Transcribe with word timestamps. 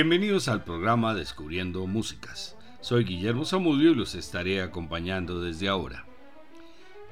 Bienvenidos 0.00 0.46
al 0.46 0.62
programa 0.62 1.12
Descubriendo 1.12 1.84
Músicas. 1.88 2.56
Soy 2.80 3.02
Guillermo 3.02 3.44
Zamudio 3.44 3.90
y 3.90 3.94
los 3.96 4.14
estaré 4.14 4.62
acompañando 4.62 5.40
desde 5.40 5.66
ahora. 5.66 6.06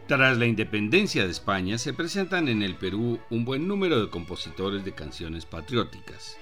Tras 0.06 0.38
la 0.38 0.46
independencia 0.46 1.24
de 1.24 1.32
España 1.32 1.78
se 1.78 1.92
presentan 1.92 2.46
en 2.46 2.62
el 2.62 2.76
Perú 2.76 3.18
un 3.28 3.44
buen 3.44 3.66
número 3.66 4.00
de 4.00 4.08
compositores 4.08 4.84
de 4.84 4.94
canciones 4.94 5.46
patrióticas. 5.46 6.36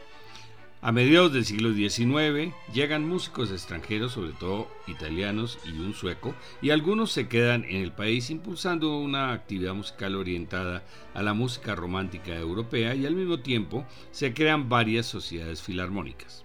A 0.84 0.92
mediados 0.92 1.32
del 1.32 1.46
siglo 1.46 1.72
XIX 1.72 2.52
llegan 2.74 3.08
músicos 3.08 3.50
extranjeros, 3.50 4.12
sobre 4.12 4.32
todo 4.32 4.68
italianos 4.86 5.58
y 5.64 5.70
un 5.70 5.94
sueco, 5.94 6.34
y 6.60 6.68
algunos 6.68 7.10
se 7.10 7.26
quedan 7.26 7.64
en 7.64 7.76
el 7.76 7.90
país 7.90 8.28
impulsando 8.28 8.98
una 8.98 9.32
actividad 9.32 9.72
musical 9.72 10.14
orientada 10.14 10.82
a 11.14 11.22
la 11.22 11.32
música 11.32 11.74
romántica 11.74 12.36
europea 12.36 12.94
y 12.94 13.06
al 13.06 13.14
mismo 13.14 13.40
tiempo 13.40 13.86
se 14.10 14.34
crean 14.34 14.68
varias 14.68 15.06
sociedades 15.06 15.62
filarmónicas. 15.62 16.43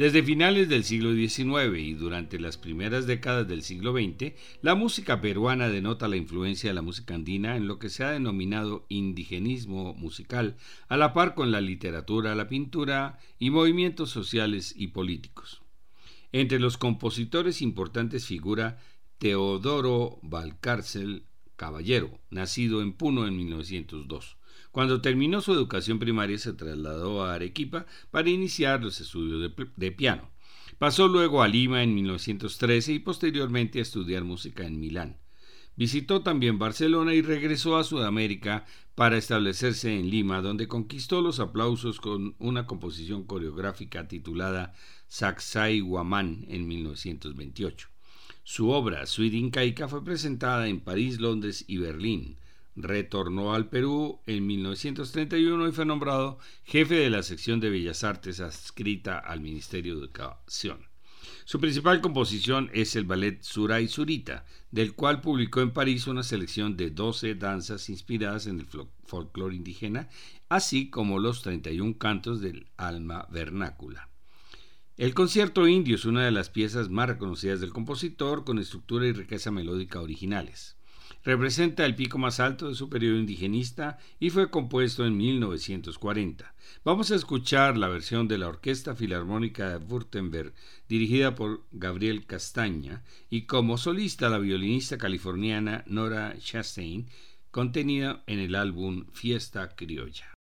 Desde 0.00 0.22
finales 0.22 0.70
del 0.70 0.84
siglo 0.84 1.12
XIX 1.12 1.78
y 1.78 1.92
durante 1.92 2.40
las 2.40 2.56
primeras 2.56 3.06
décadas 3.06 3.46
del 3.46 3.62
siglo 3.62 3.92
XX, 3.92 4.32
la 4.62 4.74
música 4.74 5.20
peruana 5.20 5.68
denota 5.68 6.08
la 6.08 6.16
influencia 6.16 6.70
de 6.70 6.74
la 6.74 6.80
música 6.80 7.14
andina 7.14 7.54
en 7.54 7.66
lo 7.66 7.78
que 7.78 7.90
se 7.90 8.04
ha 8.04 8.10
denominado 8.10 8.86
indigenismo 8.88 9.92
musical, 9.92 10.56
a 10.88 10.96
la 10.96 11.12
par 11.12 11.34
con 11.34 11.50
la 11.50 11.60
literatura, 11.60 12.34
la 12.34 12.48
pintura 12.48 13.18
y 13.38 13.50
movimientos 13.50 14.08
sociales 14.08 14.72
y 14.74 14.86
políticos. 14.86 15.60
Entre 16.32 16.58
los 16.58 16.78
compositores 16.78 17.60
importantes 17.60 18.24
figura 18.24 18.78
Teodoro 19.18 20.18
Valcárcel 20.22 21.26
Caballero, 21.56 22.18
nacido 22.30 22.80
en 22.80 22.94
Puno 22.94 23.26
en 23.26 23.36
1902. 23.36 24.38
Cuando 24.72 25.00
terminó 25.00 25.40
su 25.40 25.52
educación 25.52 25.98
primaria 25.98 26.38
se 26.38 26.52
trasladó 26.52 27.24
a 27.24 27.34
Arequipa 27.34 27.86
para 28.10 28.30
iniciar 28.30 28.82
los 28.82 29.00
estudios 29.00 29.52
de, 29.76 29.92
piano. 29.92 30.30
Pasó 30.78 31.08
luego 31.08 31.42
a 31.42 31.48
Lima 31.48 31.82
en 31.82 31.94
1913 31.94 32.92
y 32.92 32.98
posteriormente 33.00 33.80
a 33.80 33.82
estudiar 33.82 34.22
música 34.22 34.64
en 34.64 34.78
Milán. 34.78 35.18
Visitó 35.76 36.22
también 36.22 36.58
Barcelona 36.58 37.14
y 37.14 37.22
regresó 37.22 37.76
a 37.76 37.84
Sudamérica 37.84 38.64
para 38.94 39.16
establecerse 39.16 39.98
en 39.98 40.10
Lima, 40.10 40.42
donde 40.42 40.68
conquistó 40.68 41.20
los 41.20 41.40
aplausos 41.40 42.00
con 42.00 42.36
una 42.38 42.66
composición 42.66 43.24
coreográfica 43.24 44.06
titulada 44.06 44.74
Sacsay 45.08 45.80
Guamán 45.80 46.44
en 46.48 46.68
1928. 46.68 47.88
Su 48.44 48.70
obra, 48.70 49.06
Suite 49.06 49.36
Incaica, 49.36 49.88
fue 49.88 50.04
presentada 50.04 50.68
en 50.68 50.80
París, 50.80 51.20
Londres 51.20 51.64
y 51.66 51.78
Berlín. 51.78 52.36
Retornó 52.76 53.54
al 53.54 53.68
Perú 53.68 54.20
en 54.26 54.46
1931 54.46 55.68
y 55.68 55.72
fue 55.72 55.84
nombrado 55.84 56.38
jefe 56.64 56.94
de 56.94 57.10
la 57.10 57.22
sección 57.22 57.60
de 57.60 57.70
Bellas 57.70 58.04
Artes 58.04 58.40
adscrita 58.40 59.18
al 59.18 59.40
Ministerio 59.40 59.94
de 59.94 60.00
Educación. 60.00 60.90
Su 61.44 61.58
principal 61.60 62.00
composición 62.00 62.70
es 62.72 62.94
el 62.94 63.04
ballet 63.04 63.42
Suray 63.42 63.88
Surita, 63.88 64.44
del 64.70 64.94
cual 64.94 65.20
publicó 65.20 65.60
en 65.60 65.72
París 65.72 66.06
una 66.06 66.22
selección 66.22 66.76
de 66.76 66.90
12 66.90 67.34
danzas 67.34 67.88
inspiradas 67.88 68.46
en 68.46 68.60
el 68.60 68.66
folclore 69.04 69.56
indígena, 69.56 70.08
así 70.48 70.90
como 70.90 71.18
los 71.18 71.42
31 71.42 71.98
cantos 71.98 72.40
del 72.40 72.68
alma 72.76 73.26
vernácula. 73.30 74.08
El 74.96 75.14
concierto 75.14 75.66
indio 75.66 75.96
es 75.96 76.04
una 76.04 76.24
de 76.24 76.30
las 76.30 76.50
piezas 76.50 76.90
más 76.90 77.08
reconocidas 77.08 77.60
del 77.60 77.72
compositor, 77.72 78.44
con 78.44 78.58
estructura 78.58 79.06
y 79.06 79.12
riqueza 79.12 79.50
melódica 79.50 80.00
originales. 80.00 80.76
Representa 81.22 81.84
el 81.84 81.94
pico 81.94 82.16
más 82.16 82.40
alto 82.40 82.68
de 82.68 82.74
su 82.74 82.88
periodo 82.88 83.16
indigenista 83.16 83.98
y 84.18 84.30
fue 84.30 84.50
compuesto 84.50 85.04
en 85.04 85.16
1940. 85.16 86.54
Vamos 86.82 87.10
a 87.10 87.16
escuchar 87.16 87.76
la 87.76 87.88
versión 87.88 88.26
de 88.26 88.38
la 88.38 88.48
Orquesta 88.48 88.94
Filarmónica 88.94 89.68
de 89.68 89.84
Württemberg, 89.84 90.54
dirigida 90.88 91.34
por 91.34 91.66
Gabriel 91.72 92.24
Castaña, 92.24 93.02
y 93.28 93.42
como 93.42 93.76
solista 93.76 94.30
la 94.30 94.38
violinista 94.38 94.96
californiana 94.96 95.84
Nora 95.86 96.34
Chastain, 96.38 97.06
contenida 97.50 98.22
en 98.26 98.38
el 98.38 98.54
álbum 98.54 99.06
Fiesta 99.12 99.74
Criolla. 99.76 100.32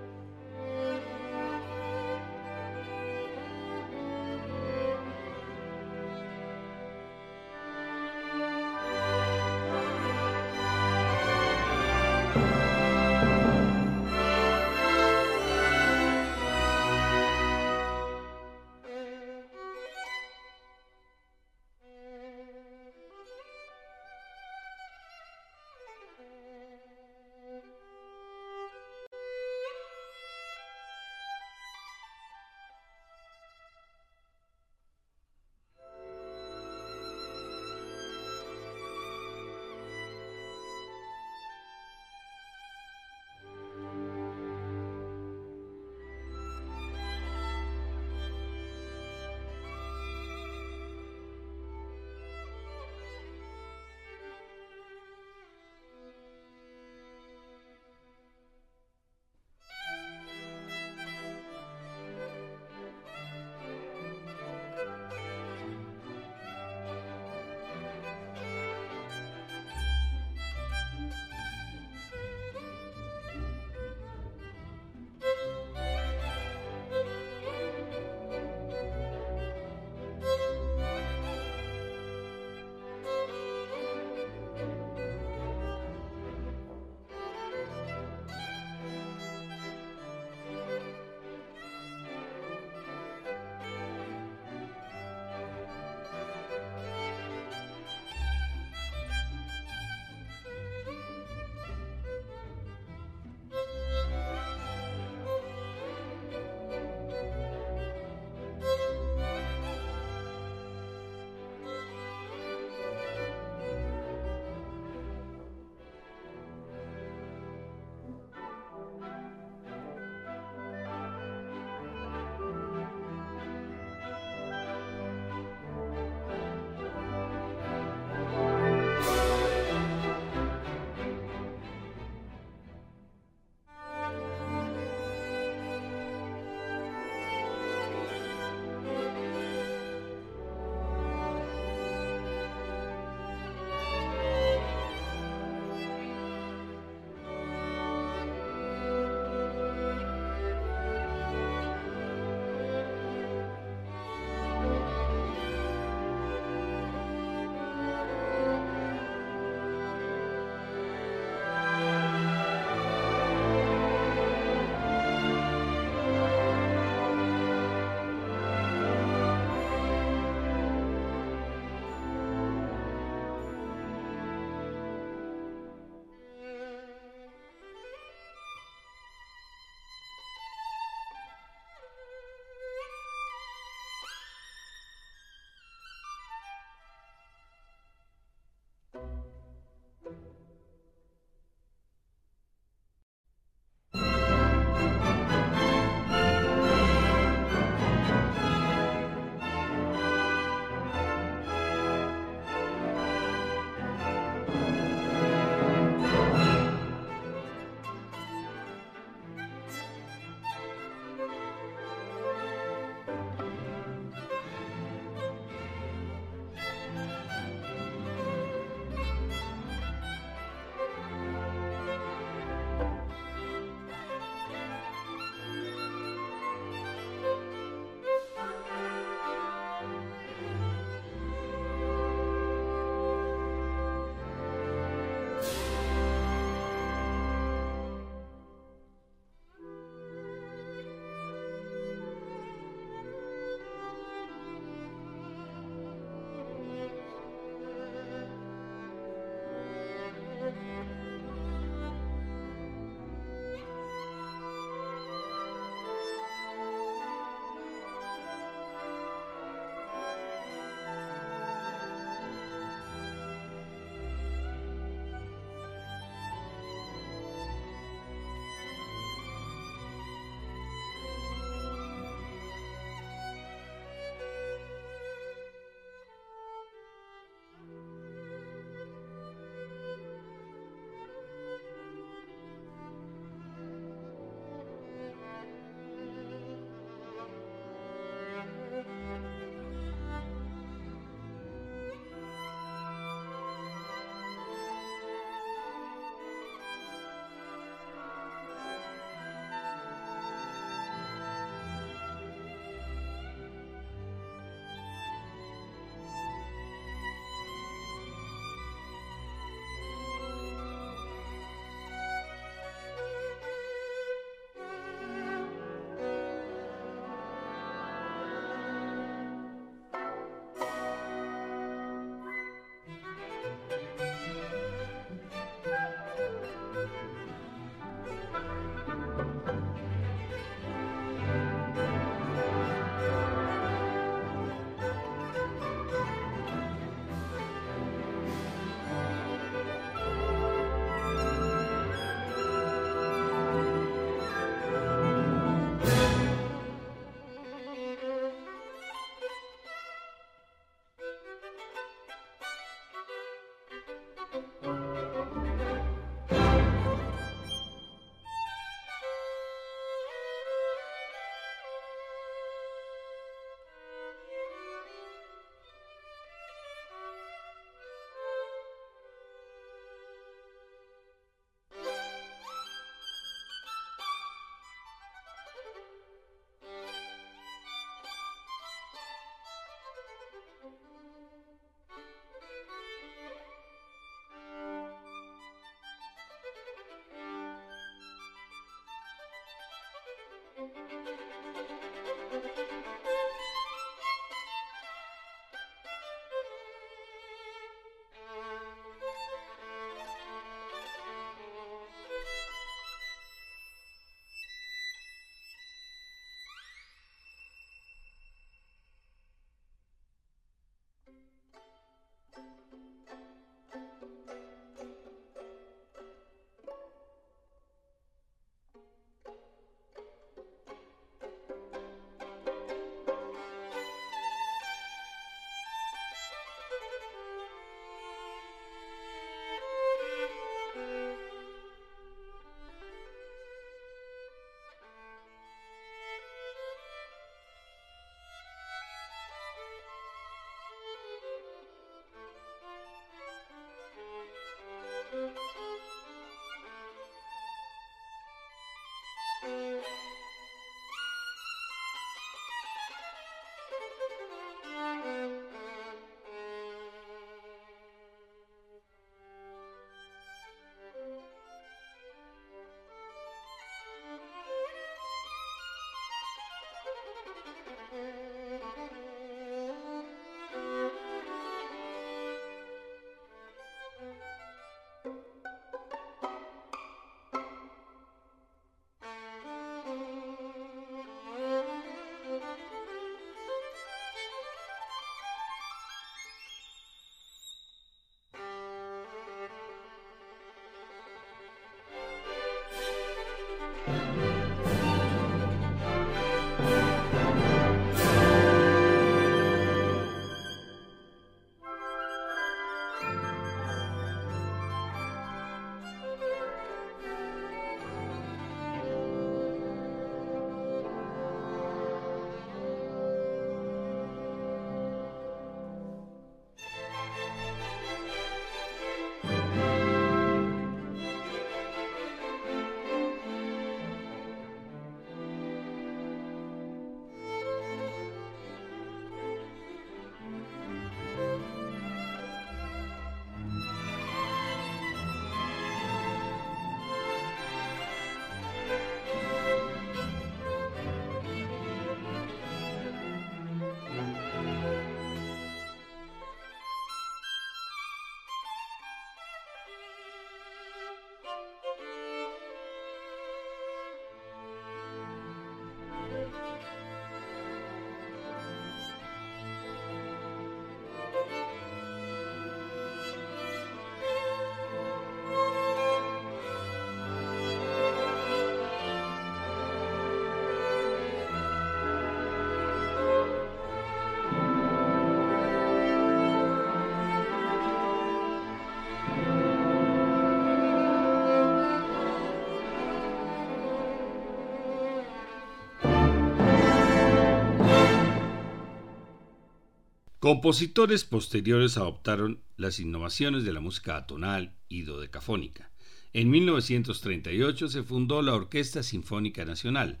Compositores 590.26 591.04
posteriores 591.04 591.76
adoptaron 591.76 592.42
las 592.56 592.80
innovaciones 592.80 593.44
de 593.44 593.52
la 593.52 593.60
música 593.60 593.96
atonal 593.96 594.56
y 594.68 594.82
dodecafónica. 594.82 595.70
En 596.12 596.30
1938 596.30 597.68
se 597.68 597.84
fundó 597.84 598.20
la 598.22 598.34
Orquesta 598.34 598.82
Sinfónica 598.82 599.44
Nacional, 599.44 600.00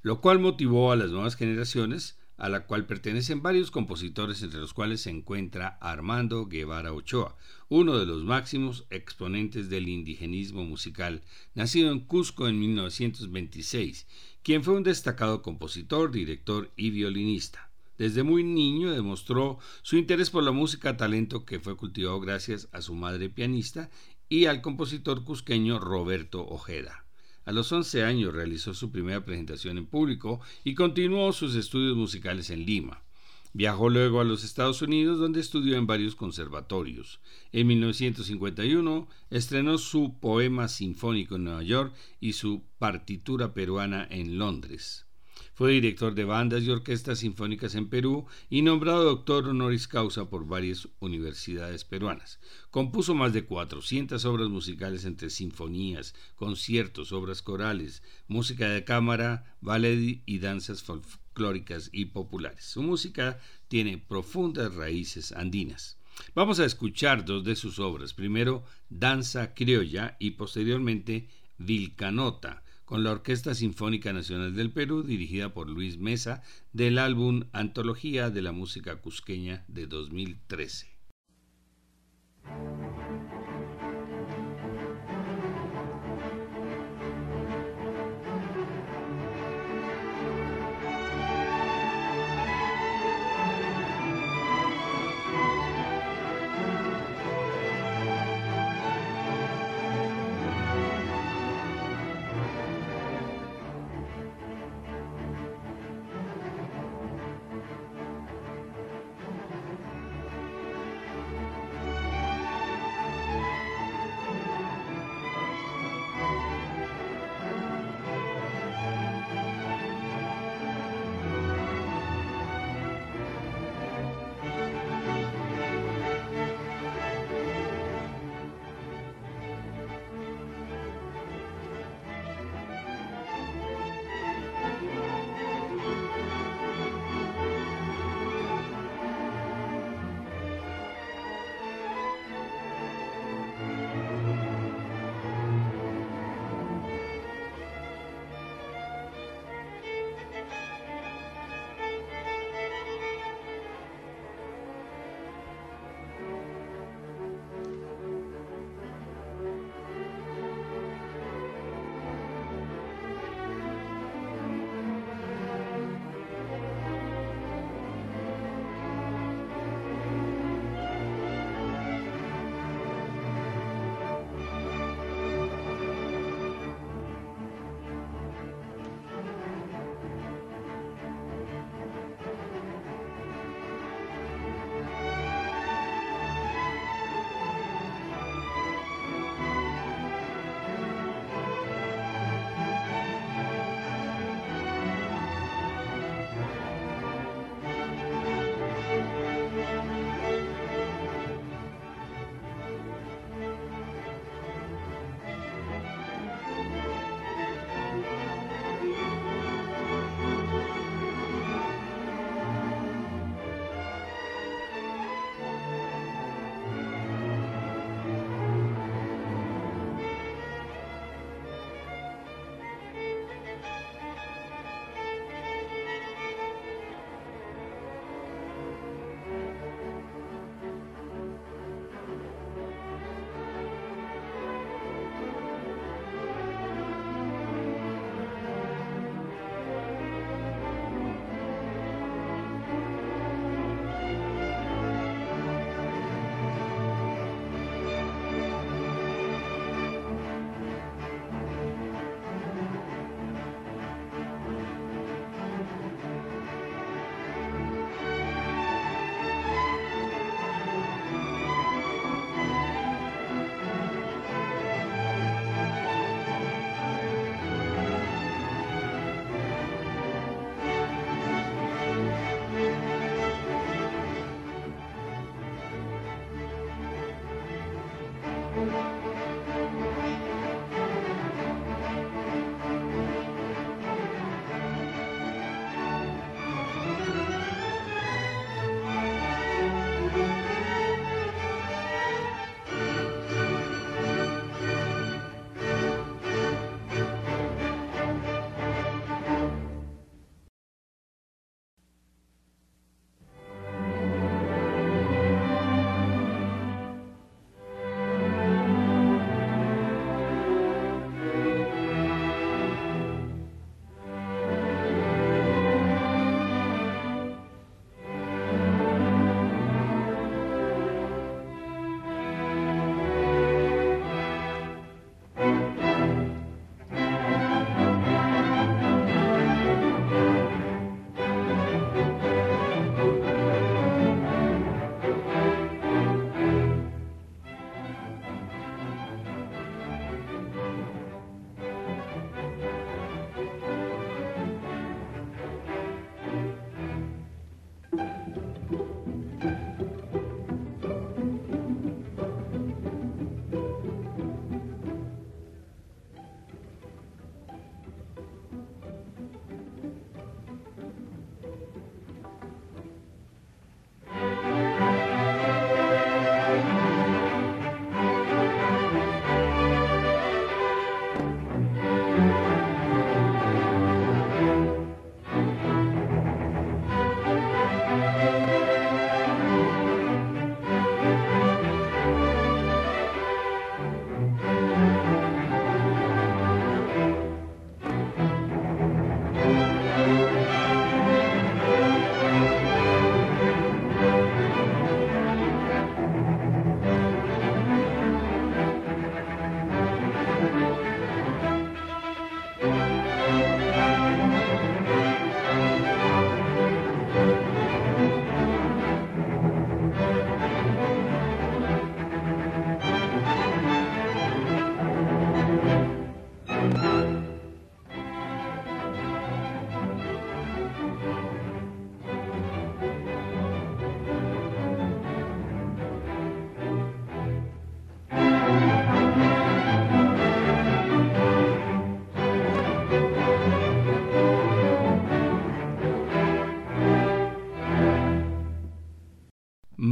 lo 0.00 0.22
cual 0.22 0.38
motivó 0.38 0.90
a 0.90 0.96
las 0.96 1.10
nuevas 1.10 1.36
generaciones, 1.36 2.18
a 2.38 2.48
la 2.48 2.64
cual 2.64 2.86
pertenecen 2.86 3.42
varios 3.42 3.70
compositores 3.70 4.42
entre 4.42 4.58
los 4.58 4.72
cuales 4.72 5.02
se 5.02 5.10
encuentra 5.10 5.76
Armando 5.82 6.46
Guevara 6.46 6.94
Ochoa, 6.94 7.36
uno 7.68 7.98
de 7.98 8.06
los 8.06 8.24
máximos 8.24 8.86
exponentes 8.88 9.68
del 9.68 9.90
indigenismo 9.90 10.64
musical, 10.64 11.20
nacido 11.54 11.92
en 11.92 12.00
Cusco 12.00 12.48
en 12.48 12.58
1926, 12.58 14.06
quien 14.42 14.64
fue 14.64 14.72
un 14.72 14.82
destacado 14.82 15.42
compositor, 15.42 16.10
director 16.10 16.72
y 16.74 16.88
violinista. 16.88 17.67
Desde 17.98 18.22
muy 18.22 18.44
niño 18.44 18.92
demostró 18.92 19.58
su 19.82 19.96
interés 19.96 20.30
por 20.30 20.44
la 20.44 20.52
música, 20.52 20.96
talento 20.96 21.44
que 21.44 21.58
fue 21.58 21.76
cultivado 21.76 22.20
gracias 22.20 22.68
a 22.72 22.80
su 22.80 22.94
madre 22.94 23.28
pianista 23.28 23.90
y 24.28 24.44
al 24.46 24.62
compositor 24.62 25.24
cusqueño 25.24 25.80
Roberto 25.80 26.46
Ojeda. 26.46 27.04
A 27.44 27.50
los 27.50 27.72
11 27.72 28.04
años 28.04 28.32
realizó 28.32 28.72
su 28.72 28.92
primera 28.92 29.24
presentación 29.24 29.78
en 29.78 29.86
público 29.86 30.40
y 30.62 30.74
continuó 30.74 31.32
sus 31.32 31.56
estudios 31.56 31.96
musicales 31.96 32.50
en 32.50 32.64
Lima. 32.64 33.02
Viajó 33.52 33.88
luego 33.88 34.20
a 34.20 34.24
los 34.24 34.44
Estados 34.44 34.82
Unidos 34.82 35.18
donde 35.18 35.40
estudió 35.40 35.76
en 35.76 35.86
varios 35.86 36.14
conservatorios. 36.14 37.18
En 37.50 37.66
1951 37.66 39.08
estrenó 39.30 39.78
su 39.78 40.20
poema 40.20 40.68
sinfónico 40.68 41.34
en 41.34 41.44
Nueva 41.44 41.62
York 41.64 41.94
y 42.20 42.34
su 42.34 42.62
partitura 42.78 43.54
peruana 43.54 44.06
en 44.08 44.38
Londres. 44.38 45.07
Fue 45.58 45.72
director 45.72 46.14
de 46.14 46.22
bandas 46.22 46.62
y 46.62 46.70
orquestas 46.70 47.18
sinfónicas 47.18 47.74
en 47.74 47.88
Perú 47.88 48.26
y 48.48 48.62
nombrado 48.62 49.02
doctor 49.02 49.48
honoris 49.48 49.88
causa 49.88 50.30
por 50.30 50.46
varias 50.46 50.88
universidades 51.00 51.84
peruanas. 51.84 52.38
Compuso 52.70 53.16
más 53.16 53.32
de 53.32 53.44
400 53.44 54.24
obras 54.24 54.50
musicales 54.50 55.04
entre 55.04 55.30
sinfonías, 55.30 56.14
conciertos, 56.36 57.10
obras 57.10 57.42
corales, 57.42 58.04
música 58.28 58.68
de 58.68 58.84
cámara, 58.84 59.56
ballet 59.60 60.22
y 60.24 60.38
danzas 60.38 60.84
folclóricas 60.84 61.90
y 61.90 62.04
populares. 62.04 62.64
Su 62.64 62.84
música 62.84 63.40
tiene 63.66 63.98
profundas 63.98 64.76
raíces 64.76 65.32
andinas. 65.32 65.98
Vamos 66.36 66.60
a 66.60 66.66
escuchar 66.66 67.24
dos 67.24 67.42
de 67.42 67.56
sus 67.56 67.80
obras. 67.80 68.14
Primero, 68.14 68.62
Danza 68.90 69.54
Criolla 69.54 70.16
y 70.20 70.30
posteriormente 70.30 71.26
Vilcanota 71.58 72.62
con 72.88 73.04
la 73.04 73.10
Orquesta 73.10 73.54
Sinfónica 73.54 74.14
Nacional 74.14 74.54
del 74.54 74.70
Perú, 74.70 75.02
dirigida 75.02 75.52
por 75.52 75.68
Luis 75.68 75.98
Mesa, 75.98 76.42
del 76.72 76.98
álbum 76.98 77.44
Antología 77.52 78.30
de 78.30 78.40
la 78.40 78.52
Música 78.52 78.96
Cusqueña 78.96 79.62
de 79.68 79.86
2013. 79.86 80.88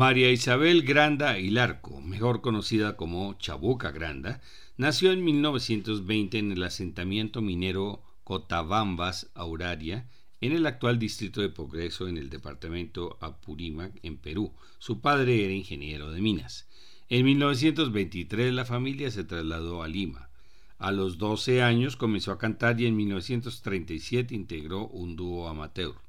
María 0.06 0.30
Isabel 0.30 0.82
Granda 0.82 1.36
Hilarco, 1.36 2.00
mejor 2.00 2.40
conocida 2.40 2.96
como 2.96 3.34
Chabuca 3.40 3.90
Granda, 3.90 4.40
nació 4.76 5.10
en 5.10 5.24
1920 5.24 6.38
en 6.38 6.52
el 6.52 6.62
asentamiento 6.62 7.42
minero 7.42 8.04
Cotabambas 8.22 9.32
Auraria, 9.34 10.08
en 10.40 10.52
el 10.52 10.64
actual 10.66 11.00
distrito 11.00 11.40
de 11.40 11.48
Progreso 11.48 12.06
en 12.06 12.18
el 12.18 12.30
departamento 12.30 13.18
Apurímac, 13.20 13.98
en 14.04 14.16
Perú. 14.16 14.52
Su 14.78 15.00
padre 15.00 15.44
era 15.44 15.52
ingeniero 15.52 16.12
de 16.12 16.20
minas. 16.20 16.68
En 17.08 17.24
1923 17.24 18.54
la 18.54 18.64
familia 18.64 19.10
se 19.10 19.24
trasladó 19.24 19.82
a 19.82 19.88
Lima. 19.88 20.30
A 20.78 20.92
los 20.92 21.18
12 21.18 21.64
años 21.64 21.96
comenzó 21.96 22.30
a 22.30 22.38
cantar 22.38 22.80
y 22.80 22.86
en 22.86 22.94
1937 22.94 24.36
integró 24.36 24.86
un 24.86 25.16
dúo 25.16 25.48
amateur. 25.48 26.05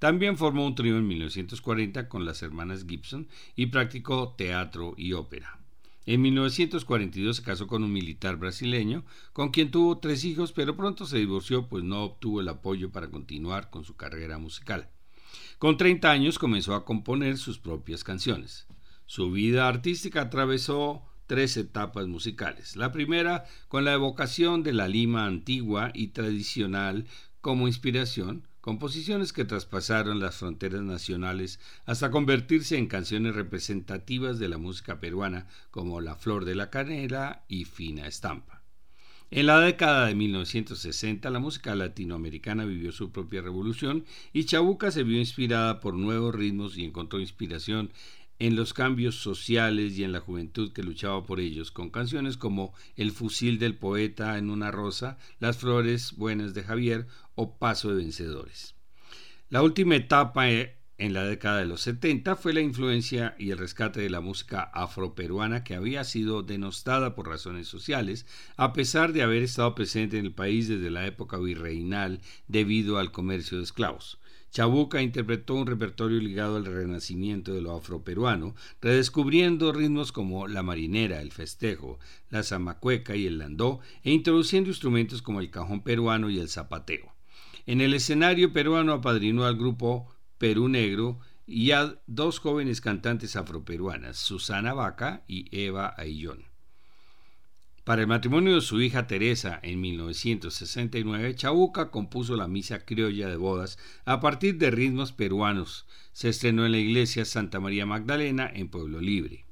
También 0.00 0.38
formó 0.38 0.66
un 0.66 0.74
trío 0.74 0.96
en 0.96 1.06
1940 1.06 2.08
con 2.08 2.24
las 2.24 2.42
hermanas 2.42 2.86
Gibson 2.88 3.28
y 3.54 3.66
practicó 3.66 4.34
teatro 4.36 4.94
y 4.96 5.12
ópera. 5.12 5.60
En 6.06 6.22
1942 6.22 7.36
se 7.36 7.42
casó 7.42 7.66
con 7.66 7.84
un 7.84 7.92
militar 7.92 8.36
brasileño, 8.36 9.04
con 9.34 9.50
quien 9.50 9.70
tuvo 9.70 9.98
tres 9.98 10.24
hijos, 10.24 10.52
pero 10.52 10.74
pronto 10.74 11.04
se 11.04 11.18
divorció 11.18 11.68
pues 11.68 11.84
no 11.84 12.02
obtuvo 12.02 12.40
el 12.40 12.48
apoyo 12.48 12.90
para 12.90 13.10
continuar 13.10 13.68
con 13.68 13.84
su 13.84 13.94
carrera 13.94 14.38
musical. 14.38 14.88
Con 15.58 15.76
30 15.76 16.10
años 16.10 16.38
comenzó 16.38 16.74
a 16.74 16.86
componer 16.86 17.36
sus 17.36 17.58
propias 17.58 18.02
canciones. 18.02 18.66
Su 19.04 19.30
vida 19.30 19.68
artística 19.68 20.22
atravesó 20.22 21.02
tres 21.26 21.58
etapas 21.58 22.06
musicales. 22.06 22.74
La 22.74 22.90
primera 22.90 23.44
con 23.68 23.84
la 23.84 23.92
evocación 23.92 24.62
de 24.62 24.72
la 24.72 24.88
Lima 24.88 25.26
antigua 25.26 25.90
y 25.92 26.08
tradicional 26.08 27.06
como 27.42 27.68
inspiración, 27.68 28.48
composiciones 28.70 29.32
que 29.32 29.44
traspasaron 29.44 30.20
las 30.20 30.36
fronteras 30.36 30.82
nacionales 30.82 31.58
hasta 31.86 32.12
convertirse 32.12 32.78
en 32.78 32.86
canciones 32.86 33.34
representativas 33.34 34.38
de 34.38 34.48
la 34.48 34.58
música 34.58 35.00
peruana 35.00 35.48
como 35.72 36.00
La 36.00 36.14
Flor 36.14 36.44
de 36.44 36.54
la 36.54 36.70
Canela 36.70 37.44
y 37.48 37.64
Fina 37.64 38.06
Estampa. 38.06 38.62
En 39.32 39.46
la 39.46 39.58
década 39.58 40.06
de 40.06 40.14
1960 40.14 41.30
la 41.30 41.40
música 41.40 41.74
latinoamericana 41.74 42.64
vivió 42.64 42.92
su 42.92 43.10
propia 43.10 43.42
revolución 43.42 44.04
y 44.32 44.44
Chabuca 44.44 44.92
se 44.92 45.02
vio 45.02 45.18
inspirada 45.18 45.80
por 45.80 45.94
nuevos 45.94 46.32
ritmos 46.32 46.78
y 46.78 46.84
encontró 46.84 47.18
inspiración 47.18 47.90
en 48.40 48.56
los 48.56 48.72
cambios 48.72 49.16
sociales 49.16 49.98
y 49.98 50.02
en 50.02 50.12
la 50.12 50.20
juventud 50.20 50.72
que 50.72 50.82
luchaba 50.82 51.26
por 51.26 51.40
ellos, 51.40 51.70
con 51.70 51.90
canciones 51.90 52.38
como 52.38 52.72
El 52.96 53.12
fusil 53.12 53.58
del 53.58 53.76
poeta 53.76 54.38
en 54.38 54.48
una 54.48 54.70
rosa, 54.70 55.18
Las 55.40 55.58
flores 55.58 56.16
buenas 56.16 56.54
de 56.54 56.62
Javier 56.62 57.06
o 57.40 57.56
Paso 57.58 57.88
de 57.88 58.02
vencedores. 58.02 58.74
La 59.48 59.62
última 59.62 59.96
etapa 59.96 60.50
eh, 60.50 60.76
en 60.98 61.14
la 61.14 61.24
década 61.24 61.60
de 61.60 61.64
los 61.64 61.80
70 61.80 62.36
fue 62.36 62.52
la 62.52 62.60
influencia 62.60 63.34
y 63.38 63.50
el 63.50 63.56
rescate 63.56 64.02
de 64.02 64.10
la 64.10 64.20
música 64.20 64.60
afroperuana 64.74 65.64
que 65.64 65.74
había 65.74 66.04
sido 66.04 66.42
denostada 66.42 67.14
por 67.14 67.28
razones 67.28 67.66
sociales, 67.66 68.26
a 68.58 68.74
pesar 68.74 69.14
de 69.14 69.22
haber 69.22 69.42
estado 69.42 69.74
presente 69.74 70.18
en 70.18 70.26
el 70.26 70.34
país 70.34 70.68
desde 70.68 70.90
la 70.90 71.06
época 71.06 71.38
virreinal 71.38 72.20
debido 72.46 72.98
al 72.98 73.10
comercio 73.10 73.56
de 73.56 73.64
esclavos. 73.64 74.18
Chabuca 74.50 75.00
interpretó 75.00 75.54
un 75.54 75.66
repertorio 75.66 76.18
ligado 76.18 76.56
al 76.56 76.66
renacimiento 76.66 77.54
de 77.54 77.62
lo 77.62 77.74
afroperuano, 77.74 78.54
redescubriendo 78.82 79.72
ritmos 79.72 80.12
como 80.12 80.48
la 80.48 80.62
marinera, 80.62 81.22
el 81.22 81.32
festejo, 81.32 81.98
la 82.28 82.42
zamacueca 82.42 83.16
y 83.16 83.26
el 83.26 83.38
landó, 83.38 83.80
e 84.02 84.10
introduciendo 84.10 84.68
instrumentos 84.68 85.22
como 85.22 85.40
el 85.40 85.50
cajón 85.50 85.82
peruano 85.82 86.28
y 86.28 86.38
el 86.40 86.50
zapateo. 86.50 87.14
En 87.70 87.80
el 87.80 87.94
escenario 87.94 88.52
peruano 88.52 88.94
apadrinó 88.94 89.44
al 89.44 89.56
grupo 89.56 90.12
Perú 90.38 90.68
Negro 90.68 91.20
y 91.46 91.70
a 91.70 92.02
dos 92.08 92.40
jóvenes 92.40 92.80
cantantes 92.80 93.36
afroperuanas, 93.36 94.16
Susana 94.16 94.74
Vaca 94.74 95.22
y 95.28 95.46
Eva 95.56 95.94
Aillón. 95.96 96.46
Para 97.84 98.02
el 98.02 98.08
matrimonio 98.08 98.56
de 98.56 98.60
su 98.60 98.80
hija 98.80 99.06
Teresa 99.06 99.60
en 99.62 99.80
1969, 99.80 101.36
Chabuca 101.36 101.92
compuso 101.92 102.34
la 102.34 102.48
misa 102.48 102.84
criolla 102.84 103.28
de 103.28 103.36
bodas 103.36 103.78
a 104.04 104.18
partir 104.18 104.58
de 104.58 104.72
ritmos 104.72 105.12
peruanos. 105.12 105.86
Se 106.12 106.28
estrenó 106.28 106.66
en 106.66 106.72
la 106.72 106.78
iglesia 106.78 107.24
Santa 107.24 107.60
María 107.60 107.86
Magdalena 107.86 108.50
en 108.52 108.68
Pueblo 108.68 109.00
Libre. 109.00 109.46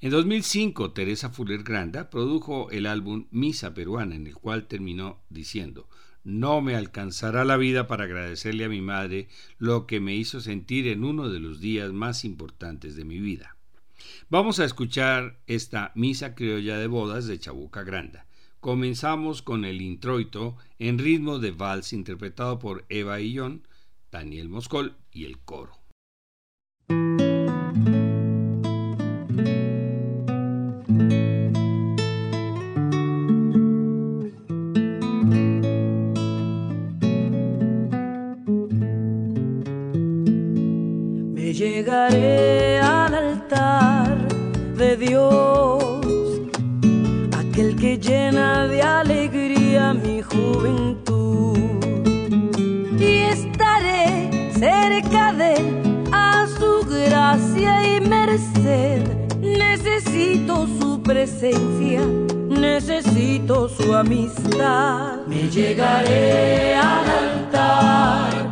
En 0.00 0.12
2005, 0.12 0.92
Teresa 0.92 1.28
Fuller 1.28 1.62
Granda 1.62 2.08
produjo 2.08 2.70
el 2.70 2.86
álbum 2.86 3.26
Misa 3.30 3.74
Peruana, 3.74 4.14
en 4.14 4.26
el 4.26 4.34
cual 4.34 4.66
terminó 4.66 5.22
diciendo, 5.28 5.90
no 6.24 6.60
me 6.60 6.74
alcanzará 6.74 7.44
la 7.44 7.56
vida 7.56 7.86
para 7.86 8.04
agradecerle 8.04 8.64
a 8.64 8.68
mi 8.68 8.80
madre 8.80 9.28
lo 9.58 9.86
que 9.86 10.00
me 10.00 10.14
hizo 10.14 10.40
sentir 10.40 10.86
en 10.88 11.04
uno 11.04 11.28
de 11.28 11.40
los 11.40 11.60
días 11.60 11.92
más 11.92 12.24
importantes 12.24 12.96
de 12.96 13.04
mi 13.04 13.18
vida. 13.18 13.56
Vamos 14.28 14.60
a 14.60 14.64
escuchar 14.64 15.38
esta 15.46 15.92
misa 15.94 16.34
criolla 16.34 16.78
de 16.78 16.86
bodas 16.86 17.26
de 17.26 17.38
Chabuca 17.38 17.82
Granda. 17.82 18.26
Comenzamos 18.60 19.42
con 19.42 19.64
el 19.64 19.80
introito 19.80 20.56
en 20.78 20.98
ritmo 20.98 21.38
de 21.38 21.50
vals 21.50 21.92
interpretado 21.92 22.58
por 22.58 22.84
Eva 22.88 23.20
Illón, 23.20 23.66
Daniel 24.12 24.48
Moscol 24.48 24.96
y 25.12 25.24
el 25.24 25.38
coro. 25.38 25.79
Dios, 45.00 45.82
aquel 47.32 47.74
que 47.76 47.96
llena 47.96 48.66
de 48.66 48.82
alegría 48.82 49.94
mi 49.94 50.20
juventud. 50.20 51.56
Y 52.98 53.22
estaré 53.22 54.52
cerca 54.52 55.32
de 55.32 55.54
él 55.54 56.04
a 56.12 56.46
su 56.46 56.86
gracia 56.86 57.96
y 57.96 58.00
merced. 58.02 59.02
Necesito 59.40 60.66
su 60.78 61.02
presencia, 61.02 62.02
necesito 62.50 63.70
su 63.70 63.94
amistad. 63.94 65.26
Me 65.26 65.48
llegaré 65.48 66.74
al 66.74 67.08
altar 67.08 68.49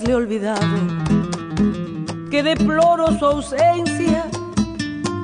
le 0.00 0.12
he 0.12 0.14
olvidado, 0.14 0.62
que 2.30 2.42
deploro 2.42 3.08
su 3.18 3.26
ausencia 3.26 4.24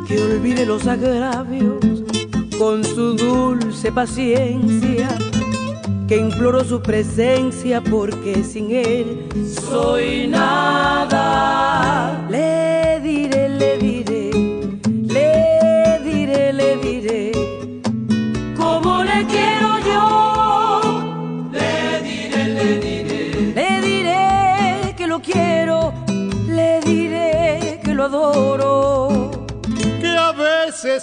que 0.06 0.22
olvide 0.22 0.66
los 0.66 0.86
agravios 0.86 1.82
con 2.58 2.84
su 2.84 3.14
dulce 3.14 3.90
paciencia, 3.90 5.08
que 6.06 6.18
imploro 6.18 6.64
su 6.64 6.82
presencia 6.82 7.80
porque 7.80 8.44
sin 8.44 8.70
él 8.70 9.26
soy 9.70 10.26
nada. 10.26 12.17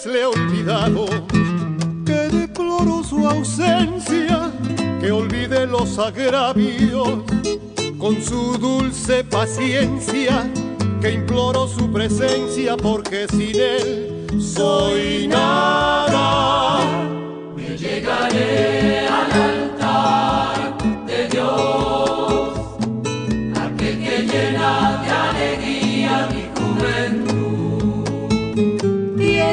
Le 0.04 0.22
he 0.22 0.26
olvidado, 0.26 1.06
que 2.06 2.28
deploro 2.28 3.02
su 3.02 3.26
ausencia, 3.26 4.52
que 5.00 5.10
olvide 5.10 5.66
los 5.66 5.98
agravios 5.98 7.24
con 7.98 8.22
su 8.22 8.58
dulce 8.58 9.24
paciencia, 9.24 10.52
que 11.00 11.14
imploro 11.14 11.68
su 11.68 11.90
presencia 11.92 12.76
porque 12.76 13.26
sin 13.30 13.56
él 13.56 14.28
soy 14.42 15.28
nada. 15.30 16.80
Me 17.56 17.78
llegaré 17.78 19.08
al 19.08 19.32
altar 19.32 20.78
de 21.08 21.28
Dios, 21.30 22.52
aquel 23.56 24.04
que 24.04 24.28
llena 24.28 25.02
de 25.04 25.10
alegría 25.10 25.65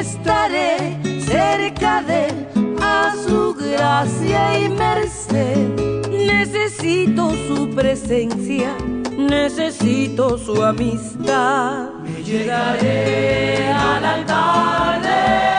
estaré 0.03 0.99
cerca 1.21 2.01
de 2.03 2.27
él 2.27 2.47
a 2.81 3.15
su 3.25 3.53
gracia 3.53 4.59
y 4.59 4.69
merced. 4.69 5.69
Necesito 6.09 7.31
su 7.47 7.69
presencia, 7.73 8.75
necesito 9.17 10.37
su 10.37 10.61
amistad. 10.61 11.89
Llegaré 12.25 13.69
al 13.69 14.05
altar 14.05 15.52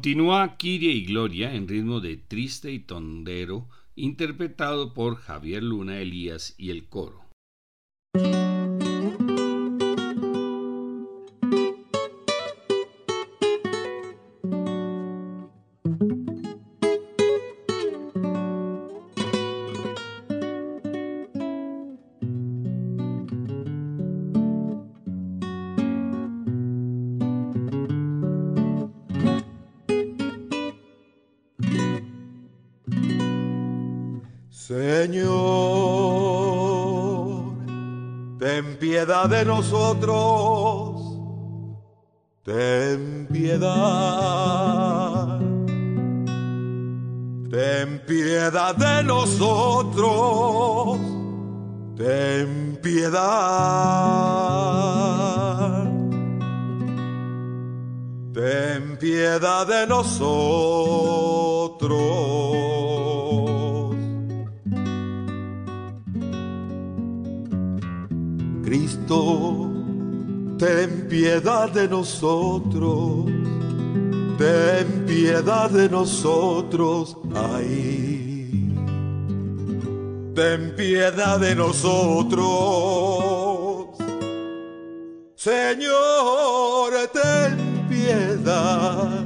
Continúa 0.00 0.56
Kiria 0.56 0.92
y 0.92 1.04
Gloria 1.04 1.54
en 1.54 1.68
ritmo 1.68 2.00
de 2.00 2.16
triste 2.16 2.72
y 2.72 2.78
tondero, 2.78 3.68
interpretado 3.96 4.94
por 4.94 5.16
Javier 5.16 5.62
Luna 5.62 5.98
Elías 5.98 6.54
y 6.56 6.70
el 6.70 6.88
coro. 6.88 7.19
Nosotros, 39.90 41.18
ten 42.44 43.26
piedad. 43.32 43.80
Ten 47.50 48.00
piedad 48.06 48.76
de 48.76 49.02
nosotros, 49.02 51.00
ten 51.96 52.78
piedad. 52.80 53.20
Ten 58.32 58.96
piedad 58.98 59.66
de 59.66 59.86
nosotros. 59.88 61.10
Cristo, 68.62 69.69
ten 70.60 71.08
piedad 71.08 71.70
de 71.70 71.88
nosotros, 71.88 73.24
ten 74.36 75.06
piedad 75.06 75.70
de 75.70 75.88
nosotros, 75.88 77.16
ay. 77.34 78.28
Ten 80.34 80.74
piedad 80.76 81.40
de 81.40 81.54
nosotros, 81.54 82.44
Señor, 85.34 86.92
ten 87.10 87.86
piedad 87.88 89.24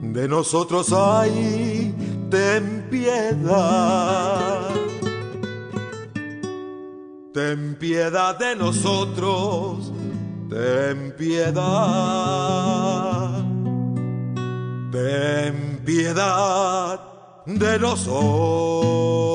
de 0.00 0.28
nosotros, 0.28 0.92
ay, 0.92 1.92
ten 2.30 2.86
piedad. 2.88 4.70
Ten 7.32 7.74
piedad 7.74 8.38
de 8.38 8.54
nosotros, 8.54 9.92
ten 10.54 11.12
piedad, 11.18 11.64
ten 14.92 15.82
piedad 15.84 17.00
de 17.44 17.78
nosotros. 17.80 19.34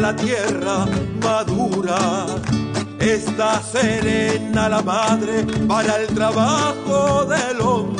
La 0.00 0.14
tierra 0.14 0.86
madura. 1.22 2.26
Está 2.98 3.60
serena 3.62 4.68
la 4.68 4.82
madre 4.82 5.44
para 5.68 5.96
el 6.02 6.08
trabajo 6.08 7.24
del 7.24 7.60
hombre. 7.60 7.95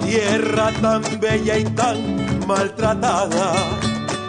Tierra 0.00 0.70
tan 0.80 1.02
bella 1.20 1.58
y 1.58 1.64
tan 1.64 2.46
maltratada. 2.46 3.52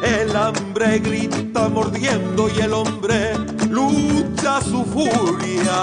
El 0.04 0.36
hambre 0.36 1.00
grita 1.00 1.70
mordiendo 1.70 2.50
y 2.50 2.60
el 2.62 2.74
hombre 2.74 3.34
lucha 3.70 4.62
su 4.62 4.84
furia. 4.86 5.76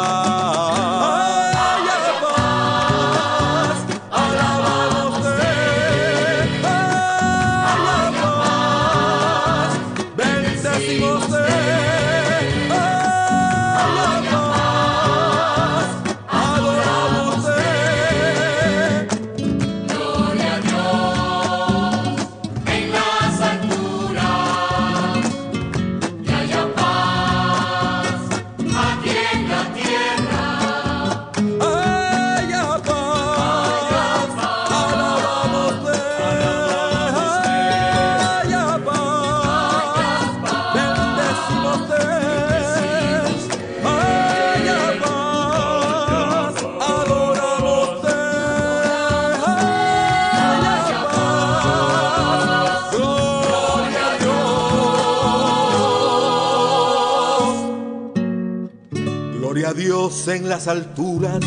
En 60.35 60.49
las 60.49 60.67
alturas 60.67 61.41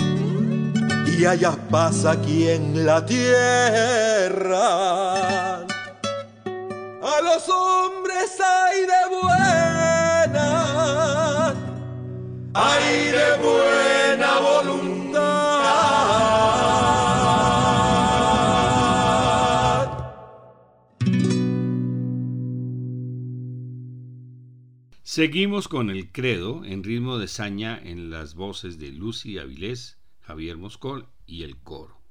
y 1.18 1.26
allá 1.26 1.58
pasa 1.72 2.12
aquí 2.12 2.48
en 2.48 2.86
la 2.86 3.04
tierra. 3.06 4.46
A 7.02 7.22
los 7.24 7.50
hombres 7.50 8.32
hay 8.40 8.82
de 8.82 9.04
buena, 9.22 10.48
hay 12.54 13.08
de 13.08 13.38
buena 13.44 14.40
voluntad. 14.40 14.85
Seguimos 25.08 25.68
con 25.68 25.92
el 25.92 26.12
credo 26.12 26.66
en 26.66 26.84
ritmo 26.84 27.20
de 27.20 27.28
saña 27.28 27.80
en 27.80 28.10
las 28.10 28.34
voces 28.34 28.80
de 28.80 28.92
Lucy 28.92 29.38
Avilés, 29.38 30.00
Javier 30.22 30.58
Moscol 30.58 31.10
y 31.28 31.44
el 31.44 31.58
coro. 31.58 32.02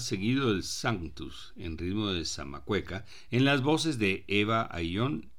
Seguido 0.00 0.52
del 0.52 0.62
Sanctus 0.62 1.52
en 1.56 1.78
ritmo 1.78 2.08
de 2.08 2.24
zamacueca 2.24 3.04
en 3.30 3.44
las 3.44 3.62
voces 3.62 3.98
de 3.98 4.24
Eva 4.26 4.68
Ayón 4.70 5.30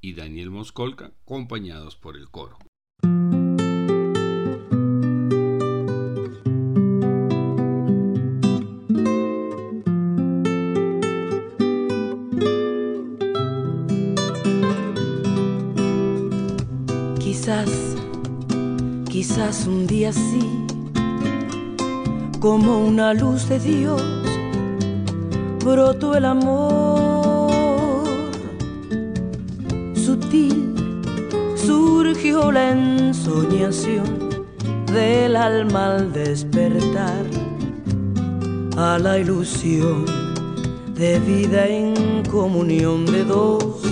y 0.00 0.14
Daniel 0.14 0.50
Moscolca 0.50 1.12
acompañados 1.22 1.96
por 1.96 2.16
el 2.16 2.28
coro. 2.30 2.58
Quizás, 17.18 17.96
quizás 19.10 19.66
un 19.66 19.86
día 19.86 20.12
sí, 20.12 20.67
como 22.50 22.78
una 22.78 23.12
luz 23.12 23.46
de 23.50 23.58
Dios, 23.58 24.02
brotó 25.62 26.14
el 26.14 26.24
amor. 26.24 27.50
Sutil 29.94 30.74
surgió 31.56 32.50
la 32.50 32.70
ensoñación 32.70 34.30
del 34.90 35.36
alma 35.36 35.96
al 35.96 36.10
despertar 36.10 37.26
a 38.78 38.98
la 38.98 39.18
ilusión 39.18 40.06
de 40.94 41.18
vida 41.18 41.66
en 41.66 42.24
comunión 42.30 43.04
de 43.04 43.24
dos, 43.24 43.82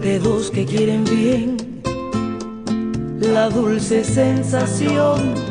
de 0.00 0.18
dos 0.20 0.50
que 0.50 0.64
quieren 0.64 1.04
bien 1.04 1.58
la 3.20 3.50
dulce 3.50 4.04
sensación 4.04 5.49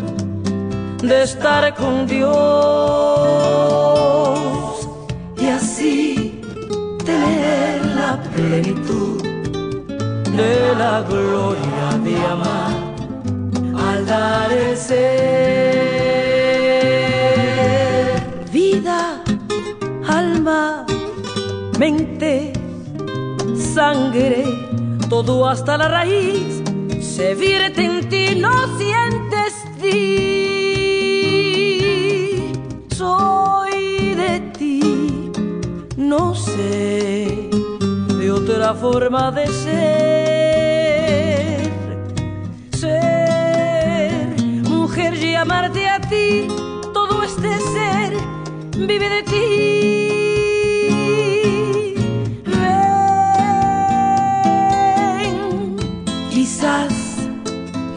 de 1.02 1.24
estar 1.24 1.74
con 1.76 2.06
Dios 2.06 2.30
y 5.38 5.45
así 5.47 6.41
tener 7.06 7.86
la 7.86 8.22
plenitud, 8.34 9.22
de 9.22 10.76
la 10.78 11.02
gloria 11.08 11.97
de 12.04 12.16
amar 12.26 12.74
al 13.88 14.06
dar 14.06 14.52
el. 14.52 14.76
Vida, 18.52 19.24
alma, 20.08 20.86
mente, 21.78 22.54
sangre, 23.74 24.43
todo 25.10 25.47
hasta 25.47 25.78
la 25.78 25.88
raíz 25.88 26.62
se 27.20 27.36
vierte 27.36 27.84
en 27.84 28.08
ti, 28.08 28.36
no 28.36 28.78
forma 38.82 39.32
de 39.32 39.48
ser. 39.48 40.90
Ser 42.72 44.36
mujer 44.68 45.14
y 45.16 45.36
amarte 45.36 45.88
a 45.88 46.00
ti, 46.00 46.48
todo 46.94 47.24
este 47.24 47.60
ser 47.60 48.14
vive 48.76 49.10
de 49.10 49.24
ti. 49.24 50.20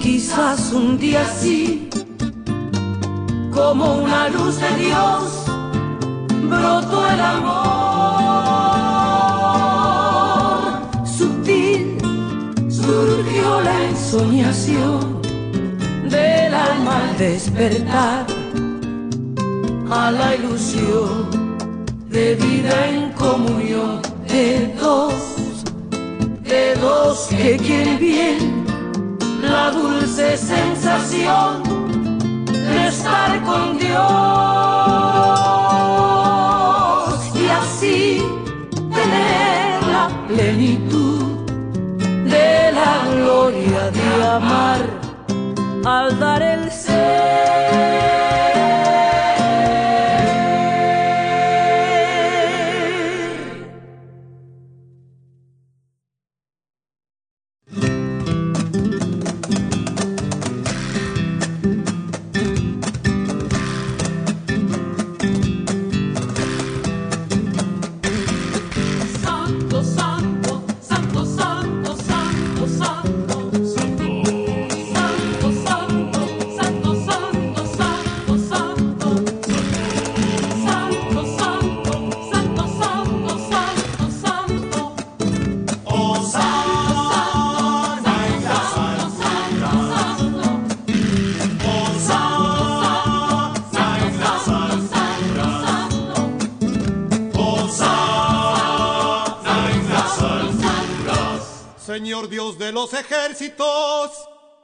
quizás 0.00 0.72
un 0.72 0.98
día 0.98 1.22
así, 1.22 1.88
como 3.52 4.02
una 4.02 4.28
luz 4.28 4.56
de 4.60 4.76
Dios, 4.76 5.44
brotó 6.48 7.08
el 7.08 7.20
amor. 7.20 7.91
La 14.12 14.18
ensoñación 14.18 15.22
del 16.10 16.54
alma 16.54 16.98
al 16.98 17.18
despertar 17.18 18.26
a 19.90 20.10
la 20.10 20.34
ilusión 20.34 21.56
de 22.10 22.34
vida 22.34 22.88
en 22.88 23.12
comunión 23.12 24.02
de 24.28 24.74
dos, 24.78 25.14
de 26.42 26.74
dos 26.74 27.28
que 27.30 27.56
quieren 27.56 27.98
bien 27.98 28.64
la 29.42 29.70
dulce 29.70 30.36
sensación 30.36 31.62
de 32.46 32.88
estar 32.88 33.42
con 33.42 33.78
Dios 33.78 34.71
gloria 43.42 43.90
de 43.90 44.24
amar 44.24 44.80
al 45.84 46.18
dar 46.20 46.42
el 46.42 46.70
ser. 46.70 48.11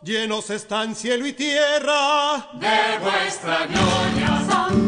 Llenos 0.03 0.51
están 0.51 0.94
cielo 0.94 1.26
y 1.26 1.32
tierra 1.32 2.49
de 2.55 2.99
vuestra 3.01 3.66
gloria. 3.66 4.46
Santo, 4.49 4.88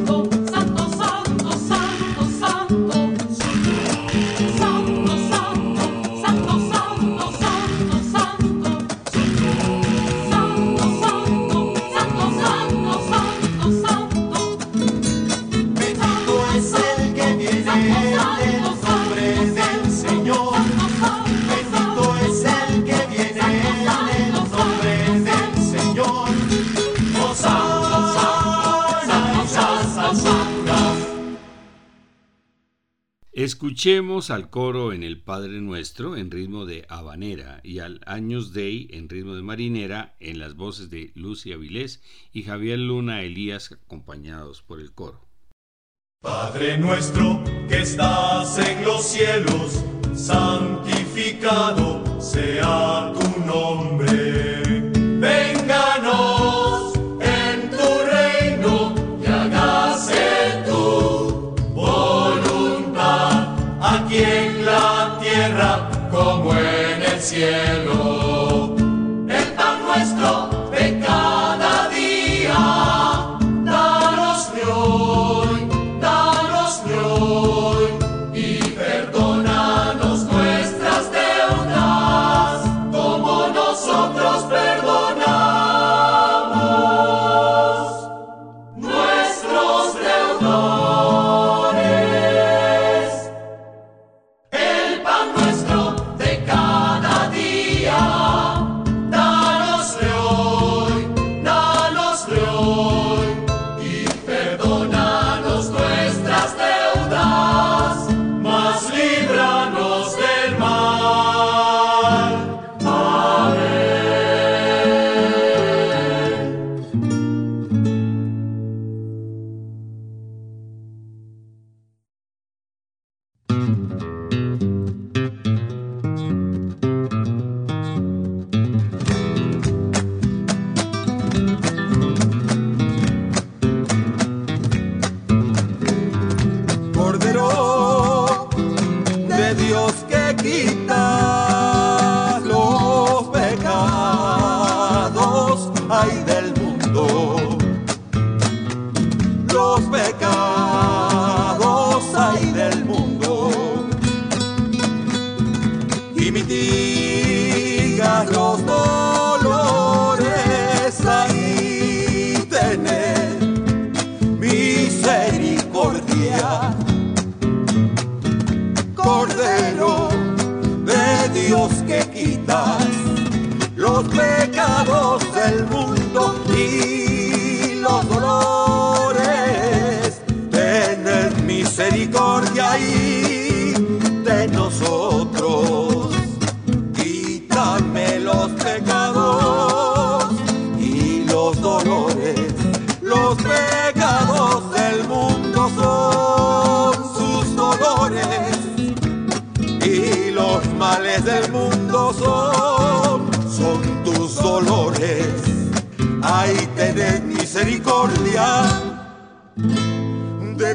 Escuchemos 33.71 34.31
al 34.31 34.51
coro 34.51 34.93
en 34.93 35.05
el 35.05 35.23
Padre 35.23 35.61
Nuestro 35.61 36.17
en 36.17 36.33
ritmo 36.33 36.67
de 36.67 36.87
habanera 36.89 37.61
y 37.63 37.79
al 37.79 38.01
Años 38.05 38.53
Day 38.53 38.89
en 38.91 39.09
ritmo 39.09 39.37
de 39.37 39.43
marinera 39.43 40.17
en 40.19 40.41
las 40.41 40.57
voces 40.57 40.91
de 40.91 41.13
Lucia 41.15 41.57
Vilés 41.57 42.03
y 42.33 42.43
Javier 42.43 42.81
Luna 42.81 43.23
Elías 43.23 43.71
acompañados 43.71 44.63
por 44.63 44.81
el 44.81 44.93
coro. 44.93 45.25
Padre 46.21 46.79
nuestro 46.79 47.45
que 47.69 47.83
estás 47.83 48.59
en 48.59 48.85
los 48.85 49.07
cielos, 49.07 49.85
santificado 50.17 52.03
sea 52.21 53.13
tu 53.13 53.41
nombre. 53.47 54.30
Cielo. 67.41 68.00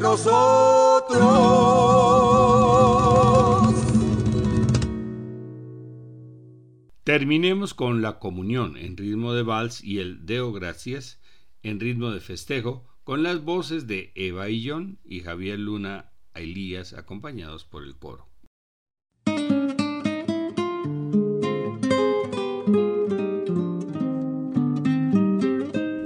nosotros. 0.00 1.56
Terminemos 7.04 7.72
con 7.72 8.02
la 8.02 8.18
comunión 8.18 8.76
en 8.76 8.96
ritmo 8.96 9.32
de 9.32 9.44
vals 9.44 9.82
y 9.82 10.00
el 10.00 10.26
Deo 10.26 10.52
Gracias 10.52 11.20
en 11.62 11.78
ritmo 11.78 12.10
de 12.10 12.20
festejo 12.20 12.84
con 13.04 13.22
las 13.22 13.44
voces 13.44 13.86
de 13.86 14.10
Eva 14.16 14.48
Illón 14.48 14.98
y 15.04 15.20
Javier 15.20 15.60
Luna 15.60 16.10
a 16.34 16.40
Elías 16.40 16.92
acompañados 16.92 17.64
por 17.64 17.84
el 17.84 17.96
coro. 17.96 18.28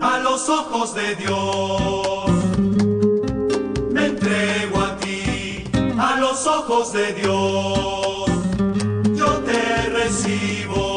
A 0.03 0.21
los 0.23 0.49
ojos 0.49 0.95
de 0.95 1.17
Dios. 1.17 2.10
ojos 6.47 6.93
de 6.93 7.13
Dios, 7.15 8.31
yo 9.17 9.27
te 9.45 9.91
recibo. 9.91 10.90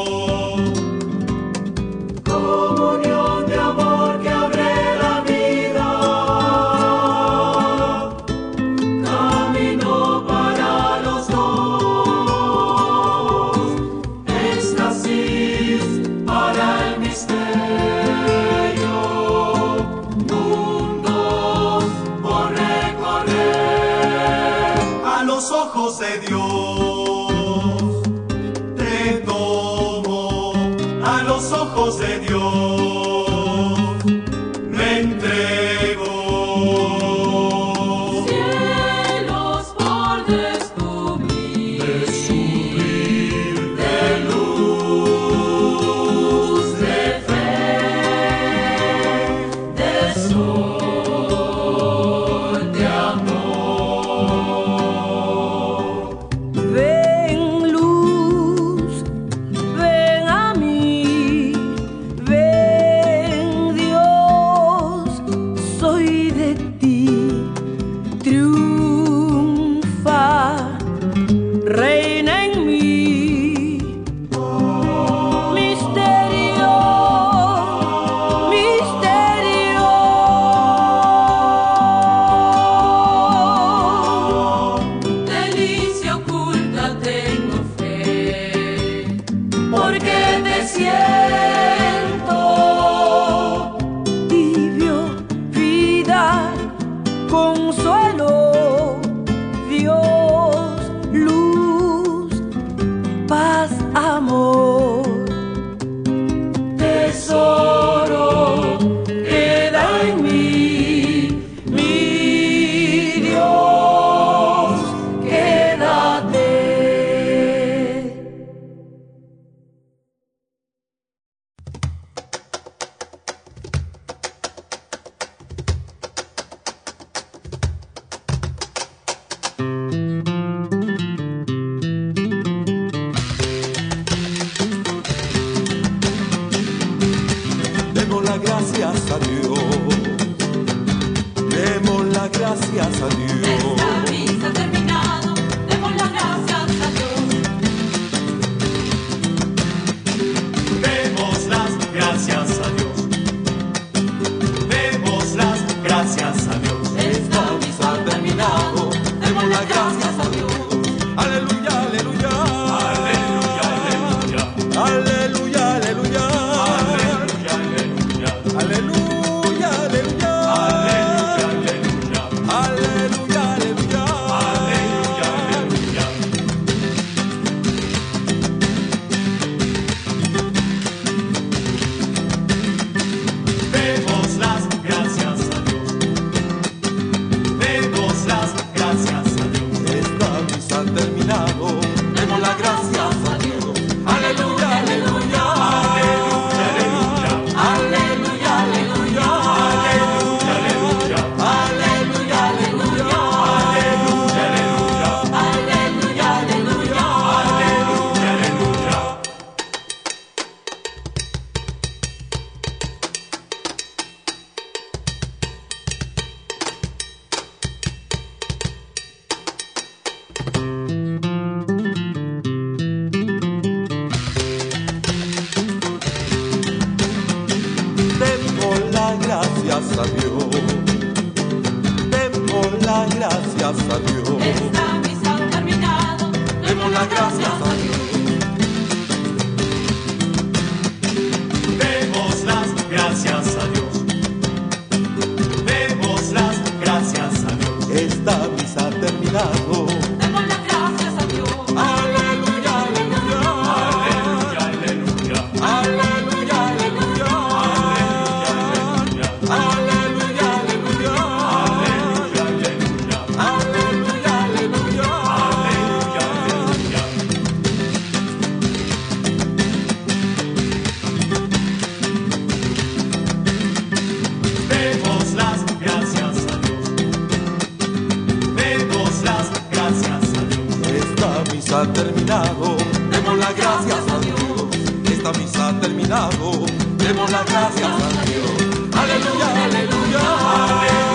Terminado. 282.04 282.76
Demos 283.12 283.38
las 283.38 283.56
gracias 283.56 284.00
a 284.12 284.20
Dios. 284.20 284.66
Esta 285.06 285.32
misa 285.34 285.70
ha 285.70 285.80
terminado. 285.80 286.66
Demos 286.98 287.32
las 287.32 287.46
gracias 287.46 287.90
a 287.90 288.26
Dios. 288.26 288.52
Aleluya, 288.94 289.66
aleluya. 289.66 290.20
Aleluya. 290.54 291.13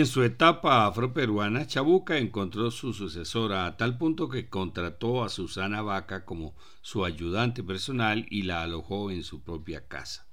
En 0.00 0.06
su 0.06 0.22
etapa 0.22 0.86
afroperuana, 0.86 1.66
Chabuca 1.66 2.16
encontró 2.16 2.70
su 2.70 2.94
sucesora 2.94 3.66
a 3.66 3.76
tal 3.76 3.98
punto 3.98 4.30
que 4.30 4.48
contrató 4.48 5.22
a 5.22 5.28
Susana 5.28 5.82
Vaca 5.82 6.24
como 6.24 6.54
su 6.80 7.04
ayudante 7.04 7.62
personal 7.62 8.24
y 8.30 8.44
la 8.44 8.62
alojó 8.62 9.10
en 9.10 9.22
su 9.22 9.42
propia 9.42 9.86
casa. 9.88 10.26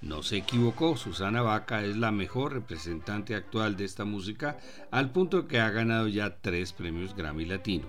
No 0.00 0.24
se 0.24 0.38
equivocó, 0.38 0.96
Susana 0.96 1.40
Vaca 1.40 1.84
es 1.84 1.96
la 1.96 2.10
mejor 2.10 2.52
representante 2.52 3.36
actual 3.36 3.76
de 3.76 3.84
esta 3.84 4.04
música 4.04 4.58
al 4.90 5.12
punto 5.12 5.46
que 5.46 5.60
ha 5.60 5.70
ganado 5.70 6.08
ya 6.08 6.40
tres 6.40 6.72
premios 6.72 7.14
Grammy 7.14 7.44
Latino. 7.44 7.86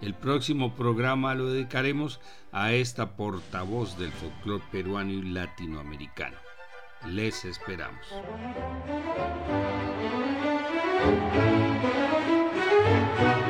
El 0.00 0.14
próximo 0.14 0.76
programa 0.76 1.34
lo 1.34 1.50
dedicaremos 1.50 2.20
a 2.52 2.74
esta 2.74 3.16
portavoz 3.16 3.98
del 3.98 4.12
folclore 4.12 4.62
peruano 4.70 5.10
y 5.10 5.22
latinoamericano. 5.22 6.36
Les 7.08 7.44
esperamos. 7.44 8.06
thank 10.98 11.36
you 13.40 13.45